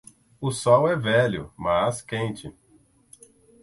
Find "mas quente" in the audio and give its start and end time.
1.55-2.51